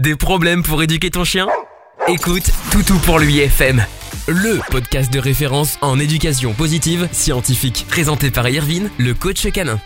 [0.00, 1.46] Des problèmes pour éduquer ton chien?
[2.08, 3.84] Écoute Toutou pour lui FM,
[4.28, 9.78] le podcast de référence en éducation positive scientifique, présenté par Irvine, le coach canin.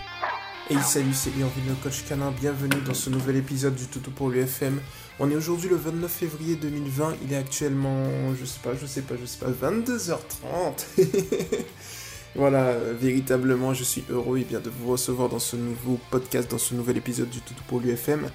[0.70, 4.30] Hey salut, c'est Irvine le coach canin, bienvenue dans ce nouvel épisode du Toutou pour
[4.30, 4.78] l'UFM.
[5.18, 8.06] On est aujourd'hui le 29 février 2020, il est actuellement,
[8.40, 10.86] je sais pas, je sais pas, je sais pas, 22h30.
[12.36, 16.58] voilà, véritablement, je suis heureux et bien de vous recevoir dans ce nouveau podcast, dans
[16.58, 18.28] ce nouvel épisode du Toutou pour l'UFM.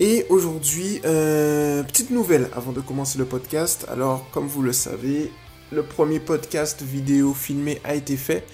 [0.00, 3.86] Et aujourd'hui, euh, petite nouvelle avant de commencer le podcast.
[3.88, 5.30] Alors, comme vous le savez,
[5.70, 8.44] le premier podcast vidéo filmé a été fait.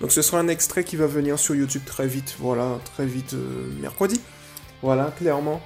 [0.00, 3.34] Donc ce sera un extrait qui va venir sur YouTube très vite, voilà, très vite
[3.34, 4.20] euh, mercredi.
[4.82, 5.60] Voilà, clairement.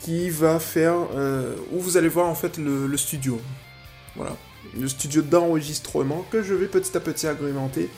[0.00, 3.40] Qui va faire, euh, où vous allez voir en fait le studio.
[4.16, 4.36] Voilà,
[4.78, 7.88] le studio d'enregistrement que je vais petit à petit agrémenter.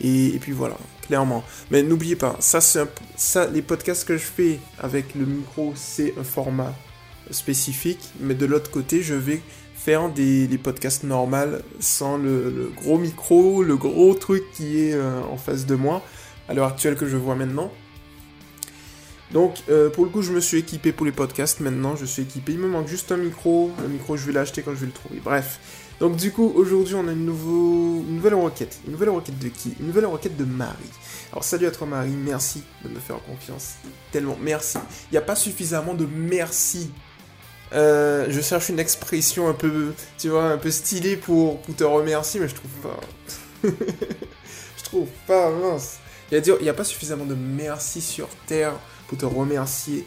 [0.00, 0.76] Et, puis voilà,
[1.06, 1.44] clairement.
[1.70, 2.84] Mais n'oubliez pas, ça, c'est
[3.16, 6.74] ça, les podcasts que je fais avec le micro, c'est un format
[7.30, 8.00] spécifique.
[8.20, 9.40] Mais de l'autre côté, je vais
[9.74, 15.36] faire des, podcasts normaux sans le, gros micro, le gros truc qui est euh, en
[15.36, 16.02] face de moi,
[16.48, 17.70] à l'heure actuelle que je vois maintenant.
[19.32, 21.60] Donc, euh, pour le coup, je me suis équipé pour les podcasts.
[21.60, 22.52] Maintenant, je suis équipé.
[22.52, 23.70] Il me manque juste un micro.
[23.82, 25.20] Le micro, je vais l'acheter quand je vais le trouver.
[25.22, 25.60] Bref.
[26.00, 28.04] Donc du coup, aujourd'hui, on a une, nouveau...
[28.08, 28.78] une nouvelle requête.
[28.86, 29.74] Une nouvelle requête de qui?
[29.80, 30.76] Une nouvelle requête de Marie.
[31.32, 33.74] Alors salut à toi Marie, merci de me faire confiance.
[34.12, 34.78] Tellement, merci.
[35.10, 36.90] Il n'y a pas suffisamment de merci.
[37.72, 42.40] Euh, je cherche une expression un peu, tu vois, un peu stylée pour, te remercier,
[42.40, 43.00] mais je trouve pas.
[43.64, 45.98] je trouve pas, mince.
[46.30, 48.74] Il n'y a pas suffisamment de merci sur Terre
[49.08, 50.06] pour te remercier.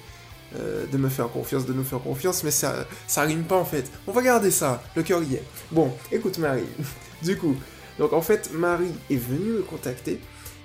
[0.59, 3.63] Euh, de me faire confiance, de nous faire confiance, mais ça, ça rime pas en
[3.63, 3.89] fait.
[4.05, 5.43] On va garder ça, le cœur y est.
[5.71, 6.65] Bon, écoute Marie,
[7.23, 7.55] du coup,
[7.97, 10.19] donc en fait, Marie est venue me contacter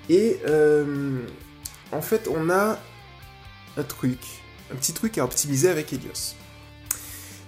[0.09, 1.19] et euh,
[1.93, 2.77] en fait, on a
[3.77, 4.19] un truc,
[4.73, 6.35] un petit truc à optimiser avec Helios.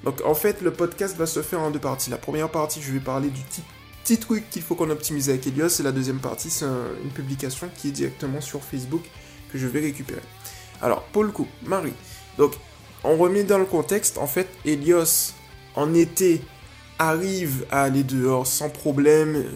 [0.06, 2.10] Donc en fait, le podcast va se faire en deux parties.
[2.10, 3.42] La première partie, je vais parler du
[4.06, 7.70] petit, truc qu'il faut qu'on optimise avec Helios, et la deuxième partie, c'est une publication
[7.76, 9.04] qui est directement sur Facebook
[9.52, 10.22] que je vais récupérer.
[10.82, 11.94] Alors, pour le coup, Marie,
[12.38, 12.54] donc,
[13.04, 15.34] on remet dans le contexte, en fait, Helios,
[15.76, 16.42] en été,
[16.98, 19.36] arrive à aller dehors sans problème.
[19.36, 19.50] Euh,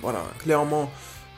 [0.00, 0.90] voilà, clairement,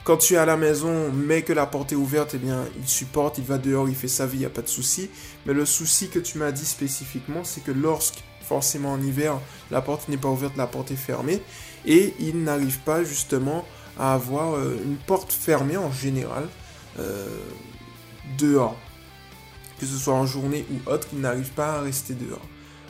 [0.04, 2.86] quand tu es à la maison, mais que la porte est ouverte, eh bien, il
[2.88, 5.10] supporte, il va dehors, il fait sa vie, il n'y a pas de souci.
[5.46, 9.38] Mais le souci que tu m'as dit spécifiquement, c'est que lorsque, forcément en hiver,
[9.70, 11.40] la porte n'est pas ouverte, la porte est fermée,
[11.86, 13.64] et il n'arrive pas justement
[13.98, 16.46] à avoir euh, une porte fermée en général
[16.98, 17.26] euh,
[18.38, 18.76] dehors
[19.80, 22.46] que ce soit en journée ou autre, il n'arrive pas à rester dehors.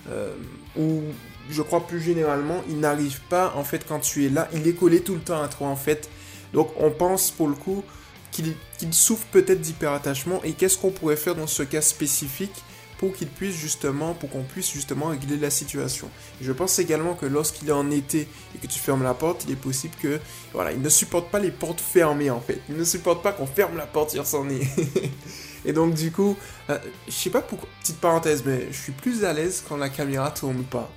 [0.08, 0.34] Euh,
[0.76, 1.02] ou
[1.48, 4.72] je crois plus généralement, il n'arrive pas, en fait, quand tu es là, il est
[4.72, 6.10] collé tout le temps à toi, en fait.
[6.52, 7.84] Donc on pense pour le coup
[8.32, 8.54] qu'il
[8.92, 12.64] souffre peut-être d'hyperattachement et qu'est-ce qu'on pourrait faire dans ce cas spécifique
[12.98, 16.10] pour qu'il puisse justement, pour qu'on puisse justement régler la situation?
[16.40, 19.52] je pense également que lorsqu'il est en été et que tu fermes la porte, il
[19.52, 20.20] est possible que,
[20.52, 22.60] voilà, il ne supporte pas les portes fermées en fait.
[22.68, 24.66] Il ne supporte pas qu'on ferme la porte sur son nez.
[25.64, 26.36] et donc du coup,
[26.68, 29.88] euh, je sais pas pourquoi, petite parenthèse, mais je suis plus à l'aise quand la
[29.88, 30.90] caméra tourne pas.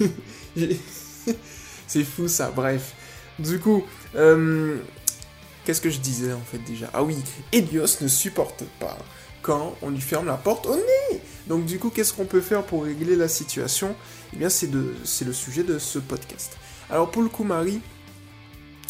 [1.86, 2.94] C'est fou ça, bref.
[3.38, 3.84] Du coup,
[4.16, 4.78] euh,
[5.64, 6.90] qu'est-ce que je disais en fait déjà?
[6.92, 7.16] Ah oui,
[7.52, 8.98] Helios ne supporte pas
[9.42, 11.20] quand on lui ferme la porte au nez.
[11.46, 13.94] Donc du coup, qu'est-ce qu'on peut faire pour régler la situation?
[14.34, 16.56] Eh bien, c'est le sujet de ce podcast.
[16.90, 17.80] Alors pour le coup, Marie,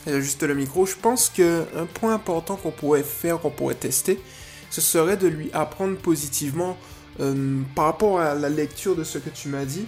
[0.07, 4.21] juste le micro, je pense qu'un point important qu'on pourrait faire, qu'on pourrait tester,
[4.71, 6.77] ce serait de lui apprendre positivement
[7.21, 9.87] euh, par rapport à la lecture de ce que tu m'as dit.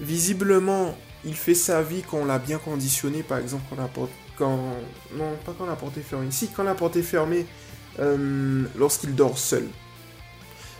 [0.00, 4.10] Visiblement, il fait sa vie quand on l'a bien conditionné, par exemple quand la porte...
[4.36, 4.58] Quand...
[5.14, 6.28] Non, pas quand la porte est fermée.
[6.30, 7.46] Si, quand la porte est fermée,
[7.98, 9.66] euh, lorsqu'il dort seul.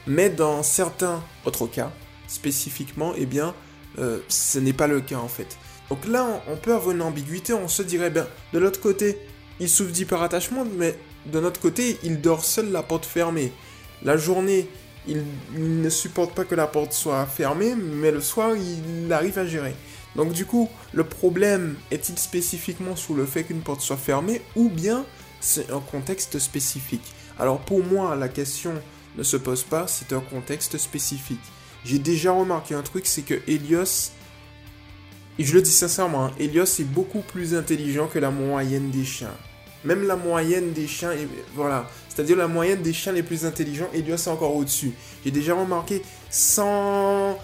[0.07, 1.93] Mais dans certains autres cas,
[2.27, 3.55] spécifiquement, eh bien,
[3.99, 5.59] euh, ce n'est pas le cas en fait.
[5.91, 9.19] Donc là, on, peut avoir une ambiguïté, on se dirait, bien, de l'autre côté,
[9.59, 10.97] il souffre d'hyperattachement, mais
[11.27, 13.53] de notre côté, il dort seul, la porte fermée.
[14.03, 14.69] La journée,
[15.07, 19.47] il, ne supporte pas que la porte soit fermée, mais le soir, il arrive à
[19.47, 19.75] gérer.
[20.17, 24.69] Donc du coup, le problème est-il spécifiquement sur le fait qu'une porte soit fermée, ou
[24.69, 25.05] bien
[25.41, 27.15] c'est un contexte spécifique?
[27.39, 28.73] Alors pour moi, la question
[29.16, 31.41] ne se pose pas, c'est un contexte spécifique.
[31.84, 34.13] J'ai déjà remarqué un truc, c'est que Helios,
[35.39, 39.05] et je le dis sincèrement, hein, Helios est beaucoup plus intelligent que la moyenne des
[39.05, 39.34] chiens.
[39.84, 41.12] Même la moyenne des chiens,
[41.54, 44.92] voilà, c'est-à-dire la moyenne des chiens les plus intelligents, Helios est encore au-dessus.
[45.24, 47.38] J'ai déjà remarqué sans...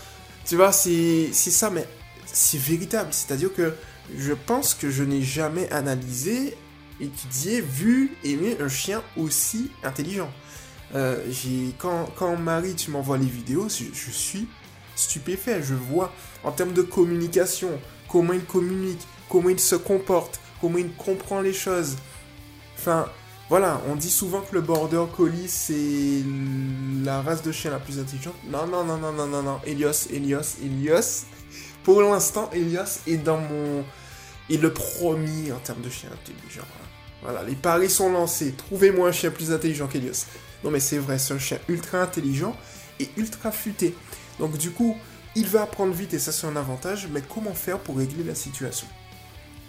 [0.44, 1.86] Tu vois, c'est ça, mais
[2.26, 3.08] c'est véritable.
[3.12, 3.74] C'est-à-dire que
[4.16, 6.56] je pense que je n'ai jamais analysé,
[7.00, 10.30] étudié, vu, aimé un chien aussi intelligent.
[10.94, 11.18] Euh,
[11.78, 14.46] quand, quand Marie, tu m'envoies les vidéos, je, suis
[14.94, 15.62] stupéfait.
[15.62, 16.12] Je vois
[16.44, 17.70] en termes de communication,
[18.08, 21.96] comment il communique, comment il se comporte, comment il comprend les choses.
[23.48, 26.24] Voilà, on dit souvent que le border collie c'est
[27.04, 28.34] la race de chien la plus intelligente.
[28.50, 29.60] Non, non, non, non, non, non, non.
[29.64, 31.26] Elios, Elios, Elios.
[31.84, 33.84] Pour l'instant, Elios est dans mon.
[34.50, 36.66] est le premier en termes de chien intelligent.
[37.22, 38.52] Voilà, les paris sont lancés.
[38.52, 40.26] Trouvez-moi un chien plus intelligent qu'Elios.
[40.64, 42.56] Non, mais c'est vrai, c'est un chien ultra intelligent
[42.98, 43.94] et ultra futé.
[44.40, 44.96] Donc, du coup,
[45.36, 47.08] il va apprendre vite et ça, c'est un avantage.
[47.12, 48.88] Mais comment faire pour régler la situation?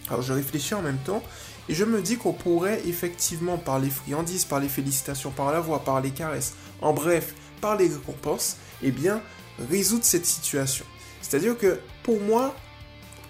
[0.09, 1.21] Alors, je réfléchis en même temps
[1.69, 5.59] et je me dis qu'on pourrait effectivement, par les friandises, par les félicitations, par la
[5.59, 9.21] voix, par les caresses, en bref, par les récompenses, eh bien,
[9.69, 10.85] résoudre cette situation.
[11.21, 12.55] C'est-à-dire que, pour moi,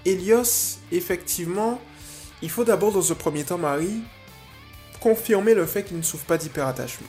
[0.05, 1.79] Elios, effectivement,
[2.41, 4.01] il faut d'abord, dans un premier temps, Marie,
[4.99, 7.07] confirmer le fait qu'il ne souffre pas d'hyperattachement.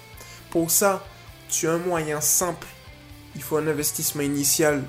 [0.50, 1.04] Pour ça,
[1.48, 2.66] tu as un moyen simple.
[3.34, 4.82] Il faut un investissement initial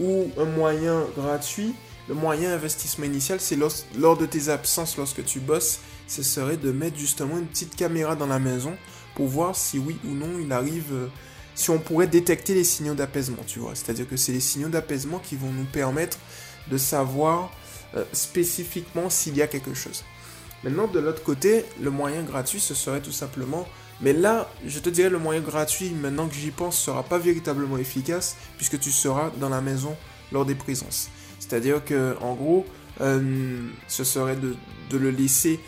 [0.00, 1.74] ou un moyen gratuit
[2.08, 6.72] le moyen investissement initial, c'est lors, de tes absences, lorsque tu bosses, ce serait de
[6.72, 8.74] mettre justement une petite caméra dans la maison
[9.14, 11.06] pour voir si oui ou non il arrive, euh,
[11.54, 13.74] si on pourrait détecter les signaux d'apaisement, tu vois.
[13.74, 16.18] C'est-à-dire que c'est les signaux d'apaisement qui vont nous permettre
[16.70, 17.52] de savoir
[17.94, 20.04] euh, spécifiquement s'il y a quelque chose.
[20.64, 23.66] Maintenant, de l'autre côté, le moyen gratuit, ce serait tout simplement...
[24.00, 27.78] Mais là, je te dirais, le moyen gratuit, maintenant que j'y pense, sera pas véritablement
[27.78, 29.96] efficace, puisque tu seras dans la maison
[30.30, 31.08] lors des présences.
[31.38, 32.66] C'est-à-dire que, en gros,
[33.00, 34.56] euh, ce serait de,
[34.96, 35.60] le laisser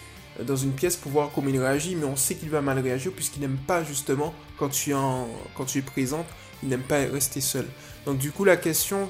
[0.43, 3.13] dans une pièce pour voir comment il réagit, mais on sait qu'il va mal réagir
[3.13, 6.27] puisqu'il n'aime pas justement quand tu, es présente,
[6.63, 7.67] il n'aime pas rester seul.
[8.07, 9.09] Donc du coup, la question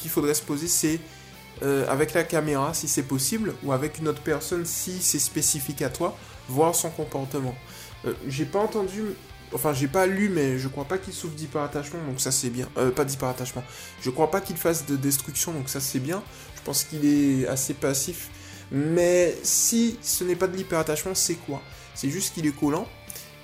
[0.00, 0.98] qu'il faudrait se poser, c'est
[1.62, 5.82] euh, avec la caméra si c'est possible, ou avec une autre personne si c'est spécifique
[5.82, 6.16] à toi,
[6.48, 7.54] voir son comportement.
[8.04, 9.02] Euh, j'ai pas entendu
[9.52, 12.68] Enfin, j'ai pas lu, mais je crois pas qu'il souffre d'hyperattachement, donc ça c'est bien.
[12.78, 13.64] Euh, pas d'hyperattachement.
[14.02, 16.22] Je crois pas qu'il fasse de destruction, donc ça c'est bien.
[16.56, 18.28] Je pense qu'il est assez passif.
[18.72, 21.62] Mais si ce n'est pas de l'hyperattachement, c'est quoi?
[21.94, 22.88] C'est juste qu'il est collant.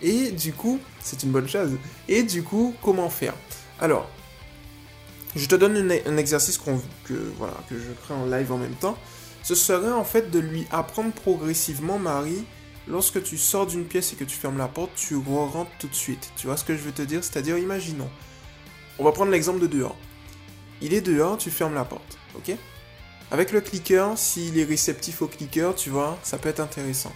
[0.03, 1.71] Et du coup, c'est une bonne chose.
[2.09, 3.35] Et du coup, comment faire?
[3.81, 4.11] Alors,
[5.37, 5.77] je te donne
[6.07, 6.73] un exercice que,
[7.07, 8.99] que je crée en live en même temps.
[9.45, 12.45] Ce serait en fait de lui apprendre progressivement, Marie,
[12.89, 15.95] lorsque tu sors d'une pièce et que tu fermes la porte, tu rentres tout de
[15.95, 16.33] suite.
[16.37, 17.23] Tu vois ce que je veux te dire?
[17.23, 18.11] C'est-à-dire, imaginons,
[18.99, 19.97] on va prendre l'exemple de dehors.
[20.81, 22.57] Il est dehors, tu fermes la porte, ok?
[23.31, 27.13] Avec le clicker, s'il est réceptif au clicker, tu vois, ça peut être intéressant.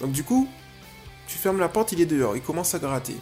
[0.00, 0.48] Donc du coup,
[1.26, 3.16] tu fermes la porte, il est dehors, il commence à gratter.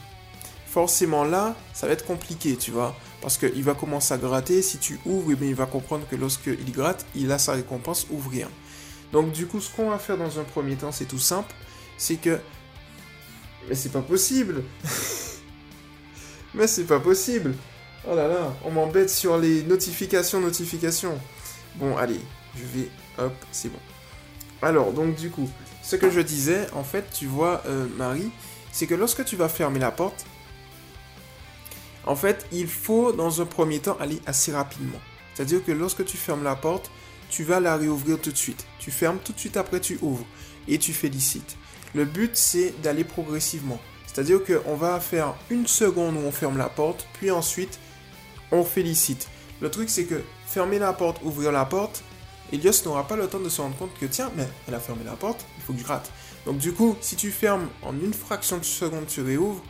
[0.66, 4.78] Forcément là, ça va être compliqué, tu vois, parce qu'il va commencer à gratter, si
[4.78, 8.48] tu ouvres, eh il va comprendre que lorsqu'il gratte, il a sa récompense, ouvrir.
[9.12, 11.54] Donc du coup, ce qu'on va faire dans un premier temps, c'est tout simple
[11.96, 12.38] c'est que...
[13.68, 14.62] Mais c'est pas possible
[16.54, 17.54] Mais c'est pas possible
[18.08, 21.18] Oh là là, on m'embête sur les notifications, notifications.
[21.74, 22.20] Bon, allez,
[22.54, 22.88] je vais...
[23.18, 23.78] Hop, c'est bon.
[24.62, 25.50] Alors, donc du coup,
[25.82, 28.30] ce que je disais, en fait, tu vois, euh, Marie,
[28.72, 30.24] c'est que lorsque tu vas fermer la porte,
[32.06, 35.00] en fait, il faut dans un premier temps aller assez rapidement.
[35.34, 36.90] C'est-à-dire que lorsque tu fermes la porte,
[37.28, 38.64] tu vas la réouvrir tout de suite.
[38.78, 40.24] Tu fermes tout de suite après tu ouvres
[40.68, 41.56] et tu félicites.
[41.96, 43.80] Le but, c'est d'aller progressivement.
[44.06, 47.78] C'est-à-dire qu'on va faire une seconde où on ferme la porte, puis ensuite,
[48.52, 49.28] on félicite.
[49.62, 52.04] Le truc, c'est que fermer la porte, ouvrir la porte,
[52.52, 55.04] Elios n'aura pas le temps de se rendre compte que tiens, mais elle a fermé
[55.04, 56.12] la porte, il faut que je rate.
[56.44, 59.62] Donc du coup, si tu fermes en une fraction de seconde, tu réouvres,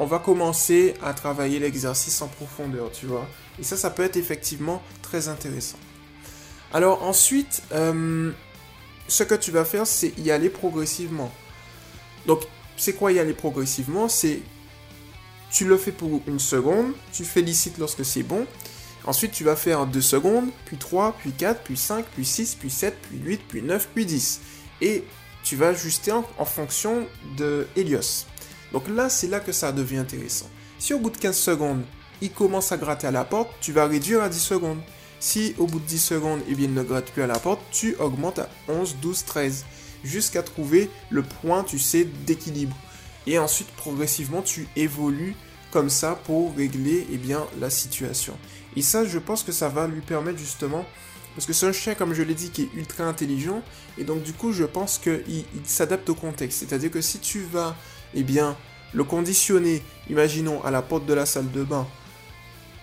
[0.00, 3.28] on va commencer à travailler l'exercice en profondeur, tu vois.
[3.60, 5.78] Et ça, ça peut être effectivement très intéressant.
[6.72, 8.32] Alors ensuite, euh,
[9.06, 11.30] ce que tu vas faire, c'est y aller progressivement.
[12.26, 12.40] Donc,
[12.76, 14.08] c'est quoi y aller progressivement?
[14.08, 14.40] C'est
[15.50, 18.44] tu le fais pour une seconde, tu félicites lorsque c'est bon.
[19.06, 22.70] Ensuite, tu vas faire 2 secondes, puis 3, puis 4, puis 5, puis 6, puis
[22.70, 24.40] 7, puis 8, puis 9, puis 10.
[24.80, 25.04] Et
[25.44, 28.26] tu vas ajuster en, fonction de Helios.
[28.72, 30.46] Donc là, c'est là que ça devient intéressant.
[30.78, 31.84] Si au bout de 15 secondes,
[32.20, 34.80] il commence à gratter à la porte, tu vas réduire à 10 secondes.
[35.20, 37.94] Si au bout de 10 secondes, eh il ne gratte plus à la porte, tu
[37.96, 39.64] augmentes à 11, 12, 13
[40.04, 42.76] jusqu'à trouver le point, tu sais, d'équilibre.
[43.26, 45.34] Et ensuite, progressivement, tu évolues
[45.70, 48.38] comme ça pour régler eh bien, la situation.
[48.76, 50.84] Et ça, je pense que ça va lui permettre justement,
[51.34, 53.62] parce que c'est un chien, comme je l'ai dit, qui est ultra intelligent,
[53.98, 56.60] et donc du coup, je pense qu'il il, s'adapte au contexte.
[56.60, 57.76] C'est-à-dire que si tu vas,
[58.14, 58.56] eh bien,
[58.92, 61.86] le conditionner, imaginons, à la porte de la salle de bain,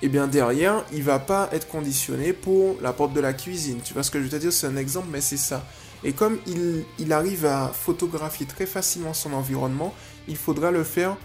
[0.03, 3.81] et eh bien derrière, il va pas être conditionné pour la porte de la cuisine.
[3.83, 4.51] Tu vois ce que je veux te dire?
[4.51, 5.63] C'est un exemple, mais c'est ça.
[6.03, 9.93] Et comme il, arrive à photographier très facilement son environnement,
[10.27, 11.15] il faudra le faire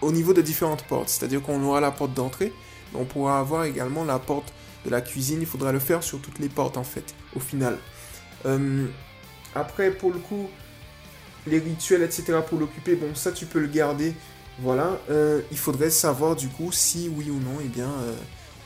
[0.00, 1.08] au niveau de différentes portes.
[1.08, 2.52] C'est-à-dire qu'on aura la porte d'entrée,
[2.94, 4.52] on pourra avoir également la porte
[4.84, 5.38] de la cuisine.
[5.40, 7.78] Il faudra le faire sur toutes les portes en fait, au final.
[8.46, 8.86] Euh,
[9.54, 10.48] après, pour le coup,
[11.46, 12.38] les rituels, etc.
[12.48, 14.14] pour l'occuper, bon, ça tu peux le garder.
[14.60, 15.00] Voilà.
[15.10, 18.14] Euh, il faudrait savoir du coup si oui ou non, et eh bien, euh,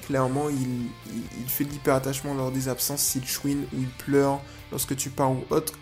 [0.07, 0.87] clairement, il,
[1.41, 4.41] il, fait de l'hyperattachement lors des absences, s'il chouine ou il pleure
[4.73, 5.75] lorsque tu pars ou autre.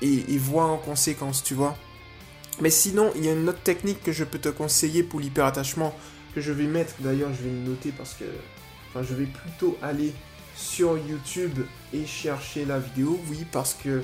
[0.00, 1.76] Et, et en conséquence, tu vois.
[2.60, 5.94] Mais sinon, il y a une autre technique que je peux te conseiller pour l'hyperattachement,
[6.34, 8.24] que je vais mettre, d'ailleurs je vais le noter parce que...
[8.88, 10.12] Enfin, je vais plutôt aller
[10.56, 11.58] sur YouTube
[11.92, 14.02] et chercher la vidéo, oui, parce que...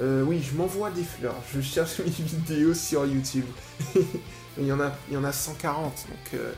[0.00, 3.44] Euh, oui, je m'envoie des fleurs, je cherche mes vidéos sur YouTube.
[4.58, 6.34] il, y en a, il y en a 140, donc...
[6.34, 6.52] Euh,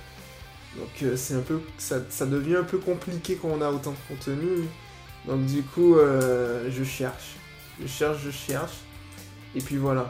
[0.76, 1.60] donc euh, c'est un peu...
[1.76, 4.68] Ça, ça, devient un peu compliqué quand on a autant de contenu.
[5.26, 7.36] Donc du coup, je cherche.
[7.80, 8.74] Je cherche, je cherche.
[9.54, 10.08] Et puis voilà.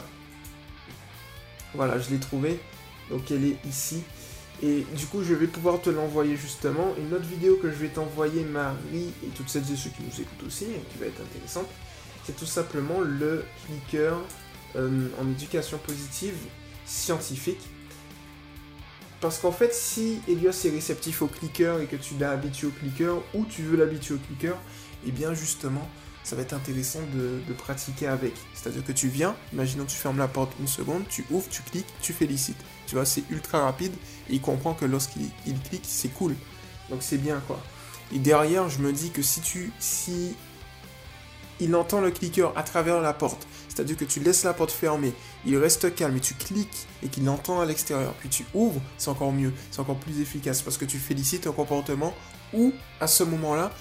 [1.73, 2.59] Voilà, je l'ai trouvé.
[3.09, 4.03] Donc elle est ici.
[4.61, 6.93] Et du coup, je vais pouvoir te l'envoyer justement.
[6.97, 10.21] Une autre vidéo que je vais t'envoyer, Marie, et toutes celles et ceux qui nous
[10.21, 11.67] écoutent aussi, et qui va être intéressante,
[12.23, 14.17] c'est tout simplement le clicker
[14.75, 16.35] euh, en éducation positive
[16.85, 17.59] scientifique.
[19.19, 22.71] Parce qu'en fait, si Elios est réceptif au clicker et que tu l'as habitué au
[22.71, 24.55] clicker, ou tu veux l'habituer au clicker,
[25.05, 25.87] et eh bien justement,
[26.23, 28.33] ça va être intéressant de, pratiquer avec.
[28.53, 31.61] C'est-à-dire que tu viens, imaginons que tu fermes la porte une seconde, tu ouvres, tu
[31.63, 32.63] cliques, tu félicites.
[32.87, 33.93] Tu vois, c'est ultra rapide
[34.29, 35.29] il comprend que lorsqu'il
[35.69, 36.35] clique, c'est cool.
[36.89, 37.59] Donc c'est bien quoi.
[38.13, 40.35] Et derrière, je me dis que si tu si
[41.59, 45.13] il entend le clicker à travers la porte, c'est-à-dire que tu laisses la porte fermée,
[45.45, 49.09] il reste calme et tu cliques et qu'il l'entend à l'extérieur, puis tu ouvres, c'est
[49.09, 52.13] encore mieux, c'est encore plus efficace parce que tu félicites un comportement
[52.53, 53.71] où à ce moment-là,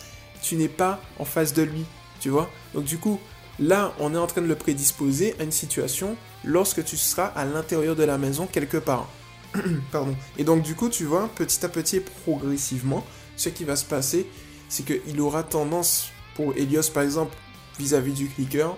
[0.42, 1.84] tu n'es pas en face de lui,
[2.20, 3.20] tu vois Donc du coup,
[3.58, 7.44] là, on est en train de le prédisposer à une situation lorsque tu seras à
[7.44, 9.08] l'intérieur de la maison quelque part.
[9.92, 10.16] Pardon.
[10.38, 13.04] Et donc du coup, tu vois, petit à petit progressivement,
[13.36, 14.26] ce qui va se passer,
[14.68, 17.36] c'est qu'il aura tendance, pour Helios par exemple,
[17.78, 18.76] vis-à-vis du clicker,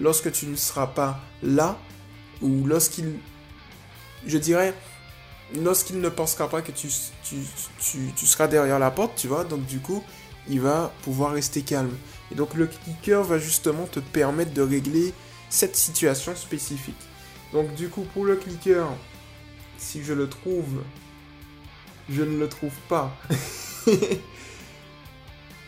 [0.00, 1.78] lorsque tu ne seras pas là,
[2.42, 3.18] ou lorsqu'il,
[4.26, 4.74] je dirais,
[5.62, 6.88] lorsqu'il ne pensera pas que tu,
[7.22, 7.36] tu,
[8.16, 10.02] tu, seras derrière la porte, tu vois, donc du coup,
[10.48, 11.96] il va pouvoir rester calme.
[12.30, 15.12] Et donc le clicker va justement te permettre de régler
[15.48, 17.00] cette situation spécifique.
[17.52, 18.86] Donc du coup pour le clicker,
[19.78, 20.82] si je le trouve,
[22.08, 23.16] je ne le trouve pas.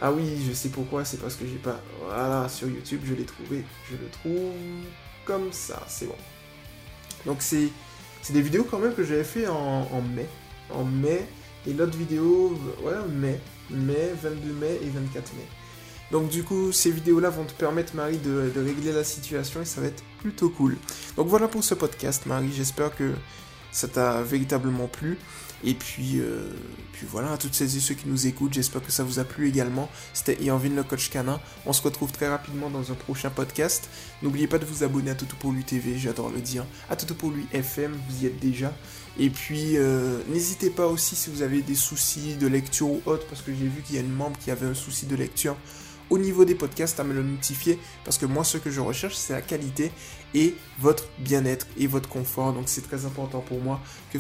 [0.01, 1.81] ah oui, je sais pourquoi, c'est parce que j'ai pas...
[2.05, 3.65] Voilà, sur YouTube je l'ai trouvé.
[3.91, 4.53] Je le trouve
[5.25, 6.17] comme ça, c'est bon.
[7.25, 7.71] Donc c'est
[8.31, 10.27] des vidéos quand même que j'avais fait en, mai.
[10.71, 11.27] En mai.
[11.67, 15.47] Et l'autre vidéo, ouais, mai mai, 22 mai et 24 mai.
[16.13, 19.81] Donc du coup, ces vidéos-là vont te permettre, Marie, de, régler la situation et ça
[19.81, 20.77] va être plutôt cool.
[21.17, 22.53] Donc voilà pour ce podcast, Marie.
[22.53, 23.13] J'espère que
[23.77, 25.19] ça t'a véritablement plu.
[25.65, 26.49] Et puis, euh,
[26.93, 29.25] puis voilà, à toutes celles et ceux qui nous écoutent, j'espère que ça vous a
[29.25, 29.89] plu également.
[30.13, 31.41] C'était Irvin le coach canin.
[31.65, 33.89] On se retrouve très rapidement dans un prochain podcast.
[34.23, 36.65] N'oubliez pas de vous abonner à Toto pour lui TV, j'adore le dire.
[36.91, 38.73] À Toto pour lui FM, vous y êtes déjà.
[39.19, 43.27] Et puis, euh, n'hésitez pas aussi si vous avez des soucis de lecture ou autre,
[43.27, 45.57] parce que j'ai vu qu'il y a une membre qui avait un souci de lecture
[46.11, 49.15] au niveau des podcasts à me le notifier, parce que moi, ce que je recherche,
[49.15, 49.91] c'est la qualité
[50.35, 52.53] et votre bien-être et votre confort.
[52.53, 53.81] Donc, c'est très important pour moi
[54.13, 54.19] que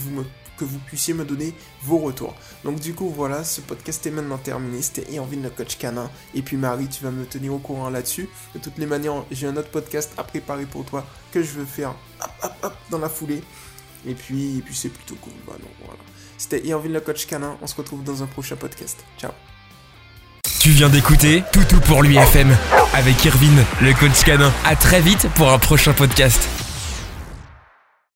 [0.64, 2.34] vous puissiez me donner vos retours.
[2.64, 4.82] Donc du coup voilà, ce podcast est maintenant terminé.
[4.82, 6.10] C'était envie le coach canin.
[6.34, 8.28] Et puis Marie, tu vas me tenir au courant là-dessus.
[8.54, 11.64] De toutes les manières, j'ai un autre podcast à préparer pour toi que je veux
[11.64, 11.94] faire
[12.90, 13.42] dans la foulée.
[14.06, 15.32] Et puis, puis c'est plutôt cool.
[15.44, 16.00] Voilà, voilà.
[16.38, 17.56] C'était Irvin le coach canin.
[17.62, 19.04] On se retrouve dans un prochain podcast.
[19.18, 19.55] Ciao.
[20.66, 22.52] Tu viens d'écouter Toutou pour l'UFM
[22.92, 24.52] avec Irvin le coach canin.
[24.64, 26.49] À très vite pour un prochain podcast.